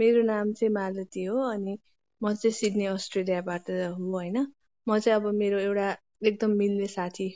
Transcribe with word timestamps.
मेरो 0.00 0.22
नाम 0.24 0.52
चाहिँ 0.54 0.72
मालती 0.74 1.24
हो 1.24 1.38
अनि 1.46 1.78
म 2.20 2.34
चाहिँ 2.34 2.52
सिडनी 2.54 2.86
अस्ट्रेलियाबाट 2.88 3.70
हो 3.70 4.10
होइन। 4.12 4.46
म 4.86 4.98
चाहिँ 4.98 5.16
अब 5.16 5.26
मेरो 5.36 5.58
एउटा 5.60 5.90
एकदम 6.24 6.50
मिल्ने 6.56 6.86
साथी 6.90 7.28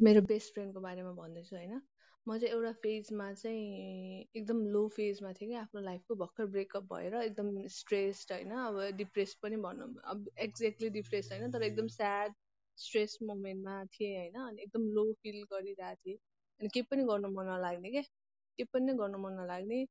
मेरो 0.00 0.20
बेस्ट 0.24 0.54
फ्रेन्डको 0.54 0.80
बारेमा 0.80 1.12
भन्दैछु 1.14 1.56
होइन। 1.56 1.80
म 2.26 2.36
चाहिँ 2.38 2.52
एउटा 2.54 2.72
फेजमा 2.82 3.32
चाहिँ 3.34 4.26
एकदम 4.36 4.64
लो 4.68 4.86
फेजमा 4.88 5.32
थिएँ 5.32 5.48
कि 5.50 5.56
आफ्नो 5.56 5.80
लाइफको 5.80 6.14
भर्खर 6.16 6.46
ब्रेकअप 6.48 6.84
भएर 6.92 7.14
एकदम 7.22 7.66
स्ट्रेस्ड 7.76 8.32
होइन। 8.32 8.50
अब 8.60 8.80
डिप्रेस 8.96 9.34
पनि 9.42 9.56
भनौँ 9.58 9.88
अब 10.06 10.28
एक्ज्याक्टली 10.40 10.90
डिप्रेस 10.90 11.28
होइन 11.32 11.50
तर 11.52 11.62
एकदम 11.62 11.88
स्याड 11.90 12.34
स्ट्रेस 12.78 13.18
मोमेन्टमा 13.22 13.84
थिएँ 13.92 14.16
होइन। 14.18 14.40
अनि 14.42 14.62
एकदम 14.62 14.86
लो 14.94 15.04
फिल 15.22 15.42
गरिरहेको 15.52 15.94
थिएँ। 16.06 16.18
अनि 16.60 16.68
केही 16.68 16.86
पनि 16.90 17.04
गर्नु 17.04 17.28
मन 17.30 17.46
नलाग्ने 17.48 17.90
क्या 17.90 18.02
केही 18.02 18.64
पनि 18.72 18.94
गर्नु 18.94 19.18
मन 19.18 19.40
नलाग्ने। 19.40 19.84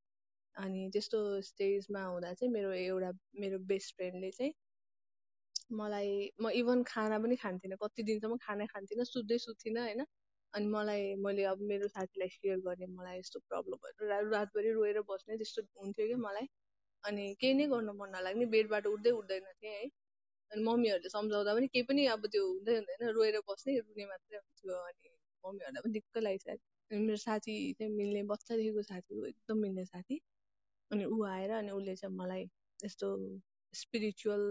अनि 0.55 0.89
त्यस्तो 0.93 1.19
स्टेजमा 1.41 2.03
हुँदा 2.05 2.33
चाहिँ 2.33 2.51
मेरो 2.53 2.71
एउटा 2.73 3.11
मेरो 3.39 3.57
बेस्ट 3.67 3.95
फ्रेन्डले 3.97 4.31
चाहिँ 4.31 4.53
मलाई 5.73 6.09
म 6.41 6.49
इभन 6.53 6.83
खाना 6.83 7.19
पनि 7.19 7.35
खान्थिनँ 7.35 7.77
कति 7.83 8.03
दिनसम्म 8.03 8.37
खाना 8.41 8.65
खान्थिनँ 8.67 9.05
सुत्दै 9.05 9.37
सुत्थिनँ 9.37 9.81
होइन। 9.81 10.05
अनि 10.53 10.67
मलाई 10.67 11.13
मैले 11.17 11.43
अब 11.45 11.61
मेरो 11.63 11.87
साथीलाई 11.87 12.29
सेयर 12.29 12.57
गरेँ 12.59 12.87
मलाई 12.89 13.19
यस्तो 13.19 13.39
प्रब्लमहरू 13.49 14.07
रातभरि 14.31 14.71
रोएर 14.71 14.99
बस्ने 15.09 15.37
त्यस्तो 15.37 15.61
हुन्थ्यो 15.81 16.07
कि 16.07 16.15
मलाई। 16.25 16.47
अनि 17.03 17.23
केही 17.41 17.53
नै 17.53 17.65
गर्नु 17.67 17.93
मन 17.93 18.09
नलाग्ने 18.15 18.45
बेडबाट 18.55 18.85
उठ्दै 18.87 19.11
उठ्दैन 19.11 19.45
थिएँ 19.53 19.73
है। 19.73 19.87
अनि 20.51 20.61
मम्मीहरूले 20.63 21.09
सम्झाउँदा 21.09 21.53
पनि 21.55 21.67
केही 21.67 21.83
पनि 21.89 22.05
अब 22.15 22.27
त्यो 22.27 22.43
हुँदै 22.47 22.75
हुँदैन 22.77 23.09
रोएर 23.17 23.39
बस्ने 23.49 23.77
रुने 23.79 24.05
मात्रै 24.05 24.37
हुन्थ्यो। 24.37 24.75
अनि 24.81 25.09
मम्मीहरूलाई 25.43 25.81
पनि 25.83 25.93
दिक्क 25.93 26.17
लागिसक्यो। 26.17 26.99
मेरो 26.99 27.17
साथी 27.17 27.55
चाहिँ 27.79 27.91
मिल्ने 27.95 28.23
बच्चादेखिको 28.33 28.81
साथी 28.83 29.15
हो 29.15 29.25
एकदम 29.25 29.57
मिल्ने 29.57 29.85
साथी। 29.85 30.19
अनि 30.91 31.05
ऊ 31.07 31.23
आएर 31.25 31.51
अनि 31.53 31.71
उसले 31.71 31.95
चाहिँ 31.95 32.15
मलाई 32.15 32.43
यस्तो 32.79 33.07
स्पिरिचुअल 33.73 34.43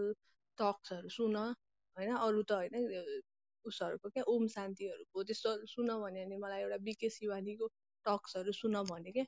टक्सहरू 0.57 1.09
सुन 1.09 1.35
होइन? 1.37 2.15
अरू 2.17 2.43
त 2.43 2.51
होइन 2.53 3.21
उसहरूको 3.65 4.09
क्या 4.09 4.23
ओम 4.27 4.47
शान्तिहरूको 4.53 5.23
त्यस्तोहरू 5.23 5.65
सुन 5.67 5.89
भने 6.01 6.37
मलाई 6.37 6.61
एउटा 6.61 6.77
बिके 6.87 7.09
शिवानीको 7.17 7.67
टक्सहरू 8.05 8.51
सुन 8.53 8.81
भने 8.91 9.11
क्या 9.11 9.25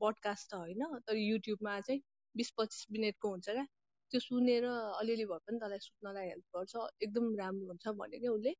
पडकास्ट 0.00 0.50
त 0.50 0.54
होइन 0.56 1.00
तर 1.08 1.16
युट्युबमा 1.18 1.78
चाहिँ 1.80 2.00
बिस 2.34 2.50
पच्चिस 2.58 2.86
मिनटको 2.92 3.30
हुन्छ 3.30 3.48
क्या? 3.50 3.66
त्यो 4.12 4.20
सुनेर 4.20 4.64
अलिअलि 4.70 5.24
भए 5.26 5.38
पनि 5.46 5.58
तँलाई 5.60 5.78
सुत्नलाई 5.80 6.26
हेल्प 6.28 6.56
गर्छ 6.56 6.74
एकदम 7.02 7.34
राम्रो 7.38 7.66
हुन्छ 7.68 7.94
भन्यो 8.00 8.20
क्या 8.20 8.32
उसले? 8.32 8.52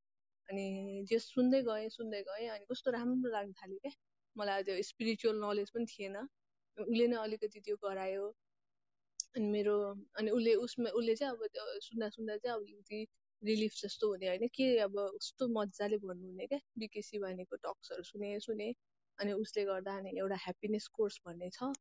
अनि 0.48 0.64
जे 1.08 1.18
सुन्दै 1.20 1.60
गएँ 1.64 1.88
सुन्दै 1.90 2.20
गएँ 2.22 2.48
अनि 2.50 2.64
कस्तो 2.70 2.90
राम्रो 2.92 3.30
लाग्न 3.32 3.52
थाल्यो 3.60 3.78
क्या 3.80 3.92
मलाई 4.36 4.62
त्यो 4.64 4.82
स्पिरिचुअल 4.84 5.36
नलेज 5.44 5.70
पनि 5.70 5.86
थिएन। 5.88 6.16
उसले 6.78 7.06
नै 7.08 7.16
अलिकति 7.16 7.60
त्यो 7.60 7.76
गरायो। 7.84 8.24
अनि 9.36 9.46
मेरो 9.50 9.74
अनि 10.18 10.30
उसले 10.30 10.54
उसमा 10.64 10.90
उसले 10.98 11.14
चाहिँ 11.16 11.32
अब 11.34 11.40
सुन्दा 11.86 12.08
सुन्दा 12.16 12.36
चाहिँ 12.36 12.56
अलिकति 12.56 13.06
रिलिफ 13.42 13.72
जस्तो 13.82 14.08
हुने 14.10 14.26
होइन। 14.28 14.46
के 14.54 14.66
अब 14.86 14.94
कस्तो 15.16 15.48
मजाले 15.58 15.96
भन्नुहुने 16.04 16.46
क्या 16.46 16.58
बिके 16.78 17.02
शिवानीको 17.02 17.56
टक्सहरू 17.66 18.02
सुने 18.10 18.38
सुने। 18.40 18.68
अनि 19.18 19.32
उसले 19.32 19.64
गर्दा 19.64 19.96
अनि 19.98 20.10
एउटा 20.18 20.36
ह्याप्पिनेस 20.44 20.86
कोर्स 20.96 21.20
भन्ने 21.26 21.50
छ। 21.56 21.72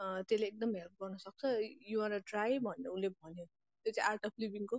त्यसले 0.00 0.46
एकदम 0.46 0.74
हेल्प 0.76 0.92
गर्न 1.02 1.16
सक्छ। 1.26 1.44
युआर 1.90 2.18
ट्राई 2.30 2.58
भनेर 2.66 2.88
उसले 2.88 3.08
भन्यो। 3.08 3.44
त्यो 3.44 3.92
चाहिँ 3.92 4.10
आर्ट 4.10 4.26
अफ 4.26 4.32
लिभिङको 4.40 4.76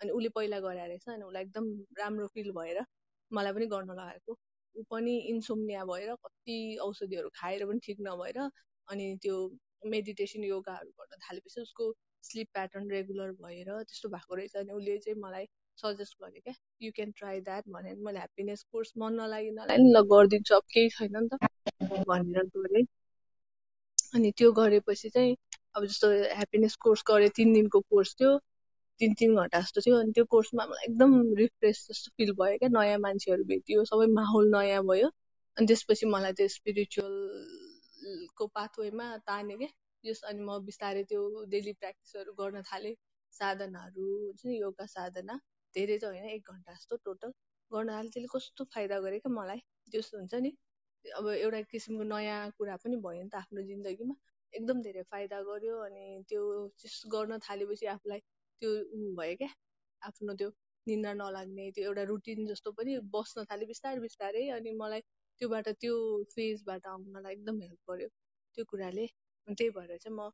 अनि 0.00 0.10
उसले 0.10 0.28
पहिला 0.36 0.58
गराएर 0.60 0.88
रहेछ 0.88 1.08
अनि 1.08 1.24
उसलाई 1.24 1.42
एकदम 1.42 1.66
राम्रो 1.98 2.26
फिल 2.34 2.50
भएर 2.58 2.84
मलाई 3.30 3.52
पनि 3.52 3.66
गर्न 3.66 3.90
लगाएको। 3.92 4.38
ऊ 4.76 4.82
पनि 4.90 5.14
इन्सोम्निया 5.30 5.84
भएर 5.84 6.14
कति 6.26 6.56
औषधिहरू 6.82 7.28
खाएर 7.34 7.64
पनि 7.66 7.78
ठिक 7.86 7.98
नभएर 8.08 8.38
अनि 8.88 9.06
त्यो 9.22 9.36
मेडिटेसन 9.86 10.44
योगाहरू 10.44 10.90
गर्न 11.00 11.18
थालेपछि 11.24 11.60
उसको 11.60 11.92
स्लिप 12.24 12.48
प्याटर्न 12.52 12.90
रेगुलर 12.90 13.32
भएर 13.42 13.70
त्यस्तो 13.82 14.08
भएको 14.08 14.34
रहेछ 14.34 14.56
अनि 14.56 14.72
उसले 14.72 14.98
चाहिँ 14.98 15.18
मलाई 15.20 15.46
सजेस्ट 15.78 16.22
गर्यो 16.22 16.40
क्या 16.44 16.54
यु 16.82 16.92
क्यान 16.94 17.10
ट्राई 17.18 17.40
द्याट 17.40 17.68
भने 17.68 17.94
मैले 18.06 18.18
ह्याप्पिनेस 18.18 18.64
कोर्स 18.72 18.92
मन 18.98 19.20
नलागि 19.20 19.50
नलागि 19.50 19.90
ल 19.90 20.02
गरिदिन्छु 20.12 20.54
अब 20.54 20.62
केही 20.74 20.88
छैन 20.96 21.16
नि 21.16 21.28
त 21.28 22.04
भनेर 22.08 22.44
गरेँ। 22.56 22.84
अनि 24.14 24.30
त्यो 24.38 24.50
गरेपछि 24.52 25.08
चाहिँ 25.10 25.36
अब 25.76 25.84
जस्तो 25.86 26.08
ह्याप्पिनेस 26.10 26.76
कोर्स 26.84 27.02
गरेँ 27.08 27.28
तिन 27.36 27.52
दिनको 27.54 27.80
कोर्स 27.80 28.14
थियो 28.20 28.30
तिन 29.00 29.14
तिन 29.14 29.34
घन्टा 29.36 29.60
जस्तो 29.60 29.80
थियो। 29.86 29.96
अनि 30.00 30.12
त्यो 30.12 30.24
कोर्समा 30.34 30.64
मलाई 30.66 30.84
एकदम 30.88 31.12
रिफ्रेस 31.38 31.86
जस्तो 31.90 32.10
फिल 32.16 32.32
भयो 32.40 32.58
क्या। 32.58 32.68
नयाँ 32.78 32.98
मान्छेहरू 32.98 33.44
भेटियो 33.52 33.84
सबै 33.92 34.06
माहौल 34.14 34.50
नयाँ 34.56 34.82
भयो। 34.84 35.08
अनि 35.56 35.66
त्यसपछि 35.66 36.06
मलाई 36.14 36.32
त्यो 36.40 36.48
स्पिरिचुअल 36.56 37.14
को 38.36 38.46
पाथवेमा 38.54 39.06
ताने 39.26 39.56
क्या? 39.56 39.68
जस 40.04 40.22
अनि 40.24 40.42
म 40.42 40.58
बिस्तारै 40.64 41.02
त्यो 41.10 41.22
डेली 41.54 41.72
प्र्याक्टिसहरू 41.80 42.32
गर्न 42.40 42.62
थालेँ। 42.70 42.94
साधनाहरू 43.32 44.04
हुन्छ 44.24 44.46
नि 44.46 44.54
योगा 44.60 44.86
साधना 44.86 45.34
धेरै 45.74 45.98
त 45.98 46.04
होइन 46.04 46.24
एक 46.36 46.50
घन्टा 46.52 46.72
जस्तो 46.74 46.96
टोटल 47.04 47.32
गर्न 47.70 47.88
थालेँ। 47.90 48.10
त्यसले 48.12 48.28
कस्तो 48.34 48.64
फाइदा 48.74 49.00
गर्यो 49.00 49.20
क्या 49.24 49.32
मलाई? 49.34 49.60
जस्तो 49.92 50.18
हुन्छ 50.18 50.34
नि 50.46 50.50
अब 51.04 51.26
एउटा 51.34 51.60
किसिमको 51.72 52.04
नयाँ 52.12 52.40
कुरा 52.58 52.76
पनि 52.84 52.96
भयो 53.06 53.22
नि 53.22 53.30
त 53.30 53.34
आफ्नो 53.42 53.62
जिन्दगीमा। 53.70 54.14
एकदम 54.52 54.80
धेरै 54.82 55.02
फाइदा 55.12 55.40
गर्यो 55.48 55.74
अनि 55.86 56.04
त्यो 56.28 56.42
गर्न 57.14 57.38
थालेपछि 57.48 57.86
आफूलाई 57.94 58.20
त्यो 58.62 58.70
भयो 59.18 59.36
क्या? 59.42 59.50
आफ्नो 60.02 60.34
त्यो 60.40 60.48
निन्द्रा 60.86 61.12
नलाग्ने 61.20 61.70
त्यो 61.76 61.84
एउटा 61.84 62.02
रुटिन 62.10 62.46
जस्तो 62.46 62.72
पनि 62.78 62.98
बस्न 63.14 63.44
थाल्यो 63.50 63.66
बिस्तारै 63.68 64.00
बिस्तारै 64.00 64.44
अनि 64.56 64.72
मलाई 64.82 65.02
त्योबाट 65.40 65.68
त्यो 65.80 65.94
फेजबाट 66.32 66.86
आउनलाई 66.88 67.32
एकदम 67.32 67.60
हेल्प 67.62 67.90
गर्यो 67.90 68.08
त्यो 68.58 68.64
कुराले। 68.64 69.06
त्यही 69.48 69.70
भएर 69.70 69.96
चाहिँ 69.96 70.16
म 70.16 70.30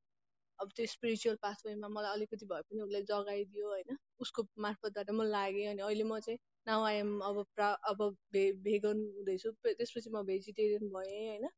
अब 0.58 0.70
त्यो 0.76 0.86
स्पिरिचुअल 0.86 1.36
पाथवेमा 1.42 1.88
मलाई 1.90 2.12
अलिकति 2.12 2.46
भए 2.46 2.62
पनि 2.62 2.80
उसले 2.80 3.00
जगाइदियो 3.04 3.68
होइन। 3.68 3.96
उसको 4.20 4.42
मार्फतबाट 4.58 5.10
म 5.10 5.22
लागेँ 5.28 5.66
अनि 5.68 5.82
अहिले 5.82 6.04
म 6.04 6.18
चाहिँ 6.20 6.38
नाउ 6.66 6.84
आइएम 6.84 7.10
अब 7.22 7.42
प्रा 7.54 7.68
अब 7.84 8.02
भे 8.32 8.44
भेगन 8.62 8.98
हुँदैछु। 9.16 9.50
त्यसपछि 9.64 10.10
म 10.10 10.22
भेजिटेरियन 10.24 10.88
भएँ 10.88 11.26
होइन। 11.28 11.48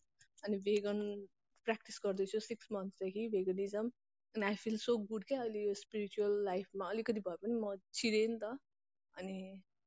अनि 0.45 0.57
भेगन 0.61 0.99
प्र्याक्टिस 1.67 2.01
गर्दैछु 2.05 2.41
सिक्स 2.41 2.69
मन्थ्सदेखि 2.73 3.29
भेगनिजम 3.29 3.91
अनि 4.35 4.45
आई 4.47 4.55
फिल 4.57 4.77
सो 4.79 4.97
गुड 5.11 5.25
क्या 5.25 5.41
अहिले 5.41 5.63
यो 5.63 5.75
स्पिरिचुअल 5.75 6.43
लाइफमा 6.45 6.89
अलिकति 6.91 7.21
भए 7.21 7.37
पनि 7.43 7.55
म 7.61 7.75
छिरेँ 7.95 8.27
नि 8.29 8.39
त। 8.43 8.57
अनि 9.15 9.39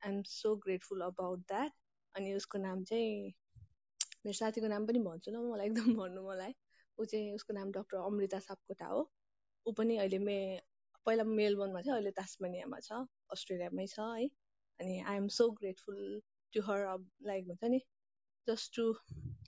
I 0.04 0.12
am 0.12 0.22
so 0.28 0.56
grateful 0.66 1.02
about 1.04 1.40
that 1.48 1.72
अनि 2.16 2.34
उसको 2.34 2.58
नाम 2.60 2.84
चाहिँ 2.84 3.34
मेरो 4.26 4.38
साथीको 4.40 4.68
नाम 4.68 4.86
पनि 4.88 5.00
भन्छु 5.06 5.32
ल 5.32 5.44
मलाई 5.46 5.68
एकदम 5.68 5.94
भन्नु 6.00 6.22
मलाई। 6.24 6.54
ऊ 6.98 7.06
चाहिँ 7.06 7.34
उसको 7.34 7.54
नाम 7.54 7.72
डक्टर 7.72 7.98
अमृता 8.08 8.40
सापकोटा 8.48 8.88
हो। 8.88 9.02
ऊ 9.66 9.72
पनि 9.78 9.98
अहिले 9.98 10.20
मे 10.28 10.38
पहिला 11.06 11.24
मेलबर्नमा 11.24 11.82
थियो 11.82 11.94
अहिले 11.96 12.12
तास्मानियामा 12.20 12.80
छ 12.88 13.00
अस्ट्रेलियामै 13.38 13.88
छ 13.88 14.00
है। 14.00 14.28
अनि 14.80 15.00
I 15.02 15.16
am 15.18 15.28
so 15.38 15.50
grateful 15.62 16.22
to 16.54 16.62
her 16.68 16.86
like 17.30 17.48
हुन्छ 17.48 17.64
नि 17.76 17.80
just 18.48 18.76
to 18.76 18.86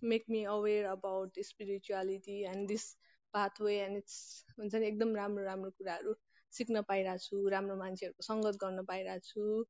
make 0.04 0.26
me 0.30 0.44
aware 0.56 0.86
about 0.86 1.40
spirituality 1.50 2.38
and 2.46 2.68
this 2.68 2.86
pathway 3.34 3.76
and 3.80 3.98
it's 3.98 4.18
हुन्छ 4.60 4.74
नि 4.76 4.88
एकदम 4.88 5.16
राम्रो 5.16 5.44
राम्रो 5.44 5.72
कुराहरू 5.78 6.14
सिक्न 6.54 6.82
पाइरहेको 6.88 7.24
छु 7.26 7.48
राम्रो 7.50 7.76
मान्छेहरूको 7.78 8.24
सङ्गत 8.24 8.56
गर्न 8.64 8.84
पाइरहेको 8.86 9.28
छु 9.28 9.64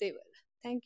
त्यही 0.00 0.12
भएर। 0.12 0.36
Thank 0.64 0.74
you 0.74 0.78